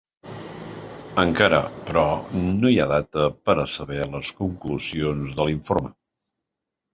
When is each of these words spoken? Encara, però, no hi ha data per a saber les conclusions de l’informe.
Encara, 1.23 1.59
però, 1.89 2.05
no 2.45 2.71
hi 2.75 2.79
ha 2.79 2.87
data 2.93 3.27
per 3.51 3.57
a 3.65 3.67
saber 3.75 4.01
les 4.15 4.33
conclusions 4.41 5.37
de 5.39 5.47
l’informe. 5.51 5.93